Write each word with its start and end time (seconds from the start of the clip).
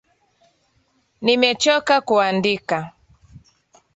Nimechocka 1.23 1.95
kuandika 2.07 2.77